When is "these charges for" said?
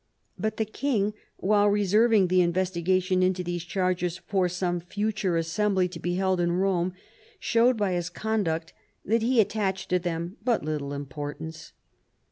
3.43-4.49